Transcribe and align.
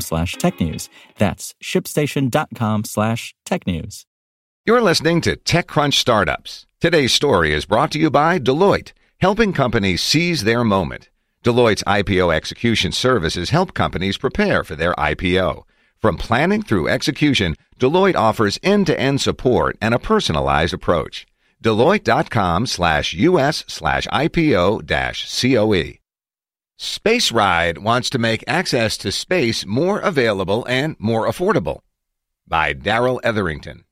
slash 0.00 0.36
technews. 0.36 0.88
That's 1.18 1.54
shipstation.com 1.62 2.84
slash 2.84 3.34
technews. 3.46 4.04
You're 4.66 4.80
listening 4.80 5.20
to 5.22 5.36
TechCrunch 5.36 5.94
Startups. 5.94 6.66
Today's 6.80 7.12
story 7.12 7.52
is 7.52 7.66
brought 7.66 7.90
to 7.92 7.98
you 7.98 8.10
by 8.10 8.38
Deloitte, 8.38 8.92
helping 9.18 9.52
companies 9.52 10.02
seize 10.02 10.44
their 10.44 10.64
moment. 10.64 11.10
Deloitte's 11.44 11.82
IPO 11.82 12.34
execution 12.34 12.90
services 12.90 13.50
help 13.50 13.74
companies 13.74 14.16
prepare 14.16 14.64
for 14.64 14.74
their 14.74 14.94
IPO. 14.94 15.64
From 16.00 16.16
planning 16.16 16.62
through 16.62 16.88
execution, 16.88 17.54
Deloitte 17.78 18.16
offers 18.16 18.58
end-to-end 18.62 19.20
support 19.20 19.76
and 19.80 19.94
a 19.94 19.98
personalized 19.98 20.72
approach. 20.72 21.26
Deloitte.com 21.62 22.66
slash 22.66 23.14
US 23.14 23.64
slash 23.68 24.06
IPO 24.08 24.86
dash 24.86 25.40
COE. 25.40 26.03
SpaceRyde 26.84 27.78
wants 27.78 28.10
to 28.10 28.18
make 28.18 28.44
access 28.46 28.98
to 28.98 29.10
space 29.10 29.64
more 29.64 30.00
available 30.00 30.66
and 30.66 30.96
more 30.98 31.26
affordable. 31.26 31.80
By 32.46 32.74
Darrell 32.74 33.22
Etherington. 33.24 33.84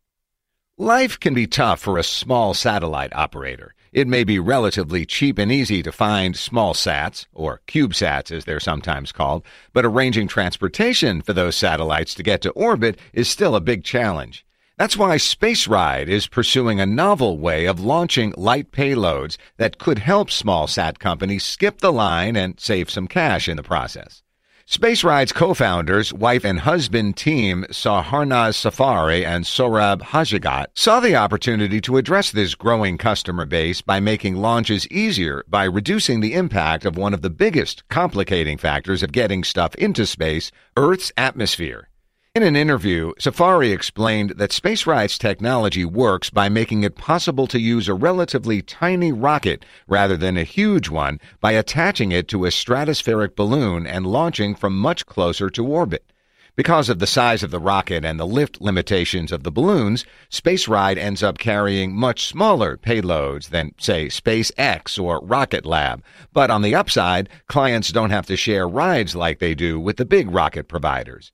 Life 0.76 1.18
can 1.18 1.32
be 1.32 1.46
tough 1.46 1.80
for 1.80 1.96
a 1.96 2.04
small 2.04 2.52
satellite 2.52 3.14
operator. 3.14 3.74
It 3.92 4.08
may 4.08 4.24
be 4.24 4.38
relatively 4.38 5.06
cheap 5.06 5.38
and 5.38 5.50
easy 5.50 5.82
to 5.82 5.90
find 5.90 6.36
small 6.36 6.74
sats, 6.74 7.26
or 7.32 7.62
CubeSats 7.66 8.30
as 8.30 8.44
they're 8.44 8.60
sometimes 8.60 9.10
called, 9.10 9.42
but 9.72 9.86
arranging 9.86 10.28
transportation 10.28 11.22
for 11.22 11.32
those 11.32 11.56
satellites 11.56 12.14
to 12.16 12.22
get 12.22 12.42
to 12.42 12.50
orbit 12.50 12.98
is 13.14 13.26
still 13.26 13.56
a 13.56 13.60
big 13.60 13.84
challenge. 13.84 14.44
That's 14.78 14.96
why 14.96 15.16
SpaceRyde 15.16 16.08
is 16.08 16.26
pursuing 16.26 16.80
a 16.80 16.86
novel 16.86 17.38
way 17.38 17.66
of 17.66 17.78
launching 17.78 18.32
light 18.36 18.72
payloads 18.72 19.36
that 19.58 19.78
could 19.78 19.98
help 19.98 20.30
small 20.30 20.66
sat 20.66 20.98
companies 20.98 21.44
skip 21.44 21.78
the 21.78 21.92
line 21.92 22.36
and 22.36 22.58
save 22.58 22.90
some 22.90 23.06
cash 23.06 23.48
in 23.48 23.56
the 23.56 23.62
process. 23.62 24.22
SpaceRyde's 24.66 25.32
co-founders, 25.32 26.14
wife 26.14 26.44
and 26.44 26.60
husband 26.60 27.16
team 27.16 27.66
Saharnaz 27.70 28.54
Safari 28.54 29.26
and 29.26 29.44
Sohrab 29.44 30.00
Haghighat 30.00 30.68
saw 30.72 31.00
the 31.00 31.16
opportunity 31.16 31.80
to 31.82 31.98
address 31.98 32.30
this 32.30 32.54
growing 32.54 32.96
customer 32.96 33.44
base 33.44 33.82
by 33.82 34.00
making 34.00 34.36
launches 34.36 34.88
easier 34.88 35.44
by 35.48 35.64
reducing 35.64 36.20
the 36.20 36.32
impact 36.32 36.86
of 36.86 36.96
one 36.96 37.12
of 37.12 37.20
the 37.20 37.30
biggest 37.30 37.86
complicating 37.90 38.56
factors 38.56 39.02
of 39.02 39.12
getting 39.12 39.44
stuff 39.44 39.74
into 39.74 40.06
space, 40.06 40.50
Earth's 40.76 41.12
atmosphere. 41.18 41.88
In 42.34 42.42
an 42.42 42.56
interview, 42.56 43.12
Safari 43.18 43.72
explained 43.72 44.30
that 44.38 44.52
SpaceRyde's 44.52 45.18
technology 45.18 45.84
works 45.84 46.30
by 46.30 46.48
making 46.48 46.82
it 46.82 46.96
possible 46.96 47.46
to 47.48 47.60
use 47.60 47.88
a 47.88 47.94
relatively 47.94 48.62
tiny 48.62 49.12
rocket 49.12 49.66
rather 49.86 50.16
than 50.16 50.38
a 50.38 50.42
huge 50.42 50.88
one 50.88 51.20
by 51.42 51.52
attaching 51.52 52.10
it 52.10 52.28
to 52.28 52.46
a 52.46 52.48
stratospheric 52.48 53.36
balloon 53.36 53.86
and 53.86 54.06
launching 54.06 54.54
from 54.54 54.78
much 54.78 55.04
closer 55.04 55.50
to 55.50 55.66
orbit. 55.66 56.10
Because 56.56 56.88
of 56.88 57.00
the 57.00 57.06
size 57.06 57.42
of 57.42 57.50
the 57.50 57.60
rocket 57.60 58.02
and 58.02 58.18
the 58.18 58.26
lift 58.26 58.62
limitations 58.62 59.30
of 59.30 59.42
the 59.42 59.52
balloons, 59.52 60.06
SpaceRyde 60.30 60.96
ends 60.96 61.22
up 61.22 61.36
carrying 61.36 61.94
much 61.94 62.24
smaller 62.24 62.78
payloads 62.78 63.50
than, 63.50 63.74
say, 63.76 64.06
SpaceX 64.06 64.98
or 64.98 65.20
Rocket 65.20 65.66
Lab. 65.66 66.02
But 66.32 66.50
on 66.50 66.62
the 66.62 66.74
upside, 66.74 67.28
clients 67.46 67.92
don't 67.92 68.08
have 68.08 68.24
to 68.24 68.38
share 68.38 68.66
rides 68.66 69.14
like 69.14 69.38
they 69.38 69.54
do 69.54 69.78
with 69.78 69.98
the 69.98 70.06
big 70.06 70.30
rocket 70.30 70.66
providers. 70.66 71.30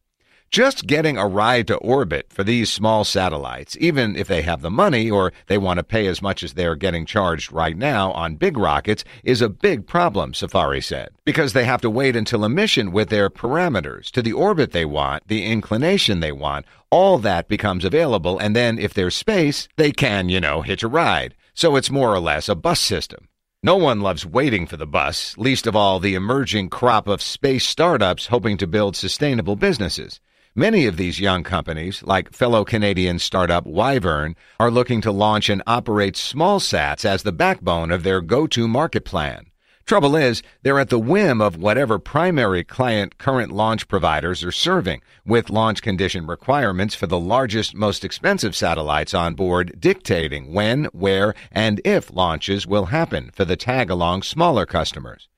Just 0.50 0.86
getting 0.86 1.18
a 1.18 1.26
ride 1.26 1.66
to 1.66 1.76
orbit 1.76 2.32
for 2.32 2.42
these 2.42 2.72
small 2.72 3.04
satellites, 3.04 3.76
even 3.80 4.16
if 4.16 4.28
they 4.28 4.40
have 4.40 4.62
the 4.62 4.70
money 4.70 5.10
or 5.10 5.30
they 5.46 5.58
want 5.58 5.76
to 5.76 5.84
pay 5.84 6.06
as 6.06 6.22
much 6.22 6.42
as 6.42 6.54
they're 6.54 6.74
getting 6.74 7.04
charged 7.04 7.52
right 7.52 7.76
now 7.76 8.12
on 8.12 8.36
big 8.36 8.56
rockets, 8.56 9.04
is 9.22 9.42
a 9.42 9.50
big 9.50 9.86
problem, 9.86 10.32
Safari 10.32 10.80
said, 10.80 11.10
because 11.26 11.52
they 11.52 11.64
have 11.64 11.82
to 11.82 11.90
wait 11.90 12.16
until 12.16 12.44
a 12.44 12.48
mission 12.48 12.92
with 12.92 13.10
their 13.10 13.28
parameters 13.28 14.10
to 14.10 14.22
the 14.22 14.32
orbit 14.32 14.72
they 14.72 14.86
want, 14.86 15.28
the 15.28 15.44
inclination 15.44 16.20
they 16.20 16.32
want, 16.32 16.64
all 16.90 17.18
that 17.18 17.46
becomes 17.48 17.84
available, 17.84 18.38
and 18.38 18.56
then 18.56 18.78
if 18.78 18.94
there's 18.94 19.14
space, 19.14 19.68
they 19.76 19.92
can, 19.92 20.30
you 20.30 20.40
know, 20.40 20.62
hitch 20.62 20.82
a 20.82 20.88
ride. 20.88 21.34
So 21.52 21.76
it's 21.76 21.90
more 21.90 22.12
or 22.12 22.20
less 22.20 22.48
a 22.48 22.54
bus 22.54 22.80
system. 22.80 23.28
No 23.62 23.76
one 23.76 24.00
loves 24.00 24.24
waiting 24.24 24.66
for 24.66 24.78
the 24.78 24.86
bus, 24.86 25.36
least 25.36 25.66
of 25.66 25.76
all 25.76 26.00
the 26.00 26.14
emerging 26.14 26.70
crop 26.70 27.06
of 27.06 27.20
space 27.20 27.66
startups 27.66 28.28
hoping 28.28 28.56
to 28.56 28.66
build 28.66 28.96
sustainable 28.96 29.54
businesses. 29.54 30.20
Many 30.54 30.86
of 30.86 30.96
these 30.96 31.20
young 31.20 31.44
companies, 31.44 32.02
like 32.02 32.32
fellow 32.32 32.64
Canadian 32.64 33.18
startup 33.18 33.64
Wyvern, 33.64 34.34
are 34.58 34.70
looking 34.70 35.00
to 35.02 35.12
launch 35.12 35.48
and 35.48 35.62
operate 35.66 36.16
small 36.16 36.58
sats 36.58 37.04
as 37.04 37.22
the 37.22 37.32
backbone 37.32 37.90
of 37.90 38.02
their 38.02 38.20
go-to 38.20 38.66
market 38.66 39.04
plan. 39.04 39.46
Trouble 39.84 40.16
is, 40.16 40.42
they're 40.62 40.78
at 40.78 40.90
the 40.90 40.98
whim 40.98 41.40
of 41.40 41.56
whatever 41.56 41.98
primary 41.98 42.64
client 42.64 43.18
current 43.18 43.52
launch 43.52 43.88
providers 43.88 44.42
are 44.42 44.52
serving, 44.52 45.00
with 45.24 45.48
launch 45.48 45.80
condition 45.80 46.26
requirements 46.26 46.94
for 46.94 47.06
the 47.06 47.20
largest, 47.20 47.74
most 47.74 48.04
expensive 48.04 48.56
satellites 48.56 49.14
on 49.14 49.34
board 49.34 49.74
dictating 49.78 50.52
when, 50.52 50.86
where, 50.86 51.34
and 51.52 51.80
if 51.84 52.12
launches 52.12 52.66
will 52.66 52.86
happen 52.86 53.30
for 53.32 53.44
the 53.44 53.56
tag-along 53.56 54.22
smaller 54.22 54.66
customers. 54.66 55.28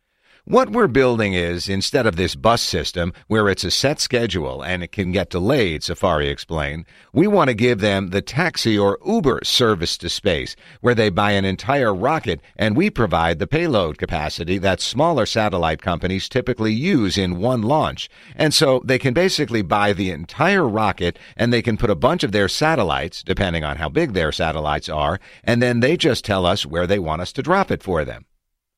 What 0.50 0.71
we're 0.71 0.88
building 0.88 1.34
is, 1.34 1.69
instead 1.69 2.09
of 2.09 2.16
this 2.16 2.34
bus 2.34 2.61
system 2.61 3.12
where 3.28 3.49
it's 3.49 3.62
a 3.62 3.71
set 3.71 4.00
schedule 4.00 4.65
and 4.65 4.83
it 4.83 4.91
can 4.91 5.12
get 5.12 5.31
delayed, 5.31 5.84
Safari 5.84 6.28
explained, 6.28 6.87
we 7.12 7.28
want 7.28 7.50
to 7.50 7.55
give 7.55 7.78
them 7.78 8.09
the 8.09 8.21
taxi 8.21 8.77
or 8.77 8.99
Uber 9.06 9.43
service 9.44 9.97
to 9.99 10.09
space, 10.09 10.56
where 10.81 10.97
they 10.97 11.09
buy 11.09 11.31
an 11.31 11.44
entire 11.44 11.94
rocket 11.94 12.41
and 12.56 12.77
we 12.77 12.91
provide 12.91 13.38
the 13.38 13.47
payload 13.47 13.97
capacity 13.97 14.59
that 14.59 14.81
smaller 14.81 15.25
satellite 15.25 15.83
companies 15.83 16.28
typically 16.28 16.72
use 16.72 17.17
in 17.17 17.38
one 17.38 17.62
launch. 17.62 18.11
And 18.34 18.53
so 18.53 18.82
they 18.84 18.99
can 18.99 19.15
basically 19.15 19.62
buy 19.62 19.93
the 19.93 20.11
entire 20.11 20.67
rocket 20.67 21.17
and 21.37 21.53
they 21.53 21.62
can 21.62 21.77
put 21.77 21.91
a 21.91 21.94
bunch 21.94 22.25
of 22.25 22.32
their 22.32 22.49
satellites, 22.49 23.22
depending 23.22 23.62
on 23.62 23.77
how 23.77 23.88
big 23.88 24.15
their 24.15 24.32
satellites 24.32 24.88
are, 24.88 25.21
and 25.44 25.62
then 25.62 25.78
they 25.78 25.97
just 25.97 26.25
tell 26.25 26.44
us 26.44 26.67
where 26.67 26.88
they 26.88 26.99
want 26.99 27.22
us 27.22 27.32
to 27.34 27.41
drop 27.41 27.71
it 27.71 27.84
for 27.84 28.05
them. 28.05 28.25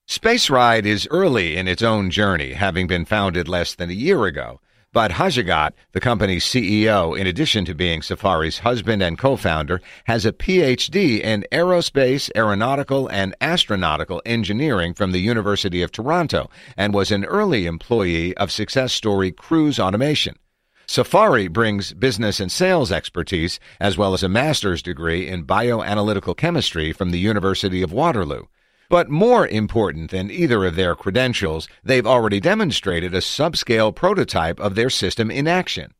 SpaceRyde 0.08 0.84
is 0.84 1.08
early 1.10 1.56
in 1.56 1.68
its 1.68 1.82
own 1.82 2.10
journey, 2.10 2.54
having 2.54 2.86
been 2.86 3.04
founded 3.04 3.48
less 3.48 3.74
than 3.74 3.88
a 3.88 3.94
year 3.94 4.26
ago. 4.26 4.60
But 4.92 5.12
Haghighat, 5.12 5.72
the 5.92 6.00
company's 6.00 6.44
CEO, 6.44 7.18
in 7.18 7.26
addition 7.26 7.64
to 7.64 7.74
being 7.74 8.02
Safari's 8.02 8.58
husband 8.58 9.00
and 9.02 9.16
co-founder, 9.16 9.80
has 10.04 10.26
a 10.26 10.32
PhD 10.32 11.20
in 11.20 11.46
aerospace, 11.50 12.30
aeronautical, 12.36 13.08
and 13.08 13.34
astronautical 13.40 14.20
engineering 14.26 14.92
from 14.92 15.12
the 15.12 15.20
University 15.20 15.80
of 15.80 15.92
Toronto 15.92 16.50
and 16.76 16.92
was 16.92 17.10
an 17.10 17.24
early 17.24 17.64
employee 17.64 18.36
of 18.36 18.52
success 18.52 18.92
story 18.92 19.30
Cruise 19.30 19.78
Automation. 19.78 20.34
Safari 20.86 21.48
brings 21.48 21.94
business 21.94 22.38
and 22.38 22.52
sales 22.52 22.92
expertise 22.92 23.58
as 23.80 23.96
well 23.96 24.12
as 24.12 24.22
a 24.22 24.28
master's 24.28 24.82
degree 24.82 25.26
in 25.26 25.46
bioanalytical 25.46 26.36
chemistry 26.36 26.92
from 26.92 27.12
the 27.12 27.20
University 27.20 27.80
of 27.80 27.92
Waterloo. 27.92 28.42
But 28.92 29.08
more 29.08 29.48
important 29.48 30.10
than 30.10 30.30
either 30.30 30.66
of 30.66 30.76
their 30.76 30.94
credentials, 30.94 31.66
they've 31.82 32.06
already 32.06 32.40
demonstrated 32.40 33.14
a 33.14 33.20
subscale 33.22 33.94
prototype 33.94 34.60
of 34.60 34.74
their 34.74 34.90
system 34.90 35.30
in 35.30 35.48
action. 35.48 35.94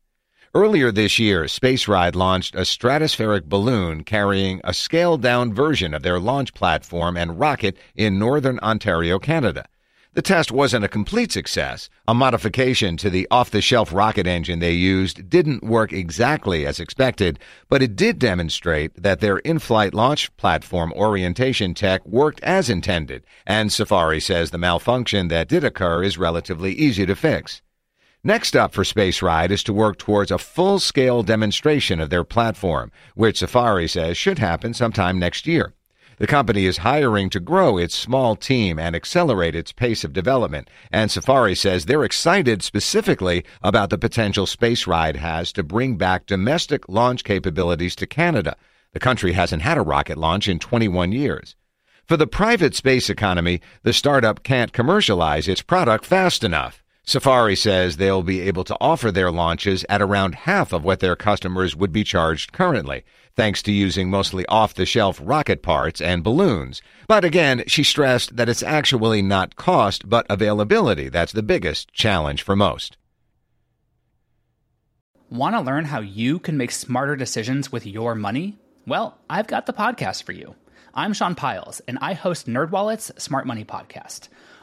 Earlier 0.53 0.91
this 0.91 1.17
year, 1.17 1.45
SpaceRyde 1.45 2.13
launched 2.13 2.53
a 2.53 2.59
stratospheric 2.59 3.45
balloon 3.45 4.03
carrying 4.03 4.61
a 4.63 4.75
scaled 4.75 5.23
down 5.23 5.55
version 5.55 5.95
of 5.95 6.03
their 6.03 6.19
launch 6.19 6.53
platform 6.53 7.17
and 7.17 7.39
rocket 7.39 7.77
in 7.95 8.19
northern 8.19 8.59
Ontario, 8.59 9.17
Canada. 9.17 9.65
The 10.15 10.21
test 10.21 10.51
wasn't 10.51 10.85
a 10.85 10.89
complete 10.89 11.31
success. 11.31 11.89
A 12.07 12.13
modification 12.13 12.97
to 12.97 13.09
the 13.09 13.27
off 13.31 13.49
the 13.49 13.61
shelf 13.61 13.91
rocket 13.91 14.27
engine 14.27 14.59
they 14.59 14.73
used 14.73 15.27
didn't 15.27 15.63
work 15.63 15.91
exactly 15.91 16.67
as 16.67 16.79
expected, 16.79 17.39
but 17.67 17.81
it 17.81 17.95
did 17.95 18.19
demonstrate 18.19 19.01
that 19.01 19.21
their 19.21 19.39
in 19.39 19.57
flight 19.57 19.95
launch 19.95 20.35
platform 20.37 20.93
orientation 20.93 21.73
tech 21.73 22.05
worked 22.05 22.39
as 22.41 22.69
intended, 22.69 23.25
and 23.47 23.73
Safari 23.73 24.19
says 24.19 24.51
the 24.51 24.59
malfunction 24.59 25.29
that 25.29 25.47
did 25.47 25.63
occur 25.63 26.03
is 26.03 26.15
relatively 26.15 26.73
easy 26.73 27.07
to 27.07 27.15
fix. 27.15 27.63
Next 28.23 28.55
up 28.55 28.71
for 28.71 28.83
SpaceRyde 28.83 29.49
is 29.49 29.63
to 29.63 29.73
work 29.73 29.97
towards 29.97 30.29
a 30.29 30.37
full 30.37 30.77
scale 30.77 31.23
demonstration 31.23 31.99
of 31.99 32.11
their 32.11 32.23
platform, 32.23 32.91
which 33.15 33.39
Safari 33.39 33.87
says 33.87 34.15
should 34.15 34.37
happen 34.37 34.75
sometime 34.75 35.17
next 35.17 35.47
year. 35.47 35.73
The 36.19 36.27
company 36.27 36.65
is 36.65 36.77
hiring 36.77 37.29
to 37.31 37.39
grow 37.39 37.77
its 37.77 37.95
small 37.95 38.35
team 38.35 38.77
and 38.77 38.95
accelerate 38.95 39.55
its 39.55 39.71
pace 39.71 40.03
of 40.03 40.13
development, 40.13 40.69
and 40.91 41.09
Safari 41.09 41.55
says 41.55 41.85
they're 41.85 42.03
excited 42.03 42.61
specifically 42.61 43.43
about 43.63 43.89
the 43.89 43.97
potential 43.97 44.45
SpaceRyde 44.45 45.15
has 45.15 45.51
to 45.53 45.63
bring 45.63 45.97
back 45.97 46.25
domestic 46.27 46.87
launch 46.87 47.23
capabilities 47.23 47.95
to 47.95 48.05
Canada. 48.05 48.55
The 48.91 48.99
country 48.99 49.33
hasn't 49.33 49.63
had 49.63 49.77
a 49.77 49.81
rocket 49.81 50.17
launch 50.17 50.47
in 50.47 50.59
21 50.59 51.11
years. 51.11 51.55
For 52.05 52.17
the 52.17 52.27
private 52.27 52.75
space 52.75 53.09
economy, 53.09 53.61
the 53.81 53.93
startup 53.93 54.43
can't 54.43 54.73
commercialize 54.73 55.47
its 55.47 55.61
product 55.61 56.05
fast 56.05 56.43
enough. 56.43 56.82
Safari 57.05 57.55
says 57.57 57.97
they'll 57.97 58.23
be 58.23 58.39
able 58.39 58.63
to 58.63 58.77
offer 58.79 59.11
their 59.11 59.29
launches 59.29 59.85
at 59.89 60.01
around 60.01 60.35
half 60.35 60.71
of 60.71 60.85
what 60.85 61.01
their 61.01 61.17
customers 61.17 61.75
would 61.75 61.91
be 61.91 62.03
charged 62.03 62.53
currently, 62.53 63.03
thanks 63.35 63.61
to 63.63 63.73
using 63.73 64.09
mostly 64.09 64.45
off 64.45 64.73
the 64.73 64.85
shelf 64.85 65.19
rocket 65.21 65.61
parts 65.61 65.99
and 65.99 66.23
balloons. 66.23 66.81
But 67.07 67.25
again, 67.25 67.63
she 67.67 67.83
stressed 67.83 68.37
that 68.37 68.47
it's 68.47 68.63
actually 68.63 69.21
not 69.21 69.57
cost, 69.57 70.07
but 70.07 70.25
availability 70.29 71.09
that's 71.09 71.33
the 71.33 71.43
biggest 71.43 71.91
challenge 71.91 72.41
for 72.41 72.55
most. 72.55 72.95
Want 75.29 75.55
to 75.55 75.61
learn 75.61 75.85
how 75.85 75.99
you 75.99 76.39
can 76.39 76.57
make 76.57 76.71
smarter 76.71 77.17
decisions 77.17 77.69
with 77.69 77.85
your 77.85 78.15
money? 78.15 78.57
Well, 78.87 79.17
I've 79.29 79.47
got 79.47 79.65
the 79.65 79.73
podcast 79.73 80.23
for 80.23 80.31
you. 80.31 80.55
I'm 80.93 81.11
Sean 81.11 81.35
Pyles, 81.35 81.81
and 81.87 81.97
I 82.01 82.13
host 82.13 82.47
NerdWallet's 82.47 83.11
Smart 83.21 83.45
Money 83.45 83.65
Podcast. 83.65 84.29